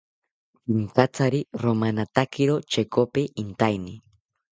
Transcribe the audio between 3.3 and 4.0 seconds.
intaeni